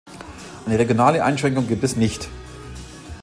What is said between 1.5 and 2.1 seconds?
gibt es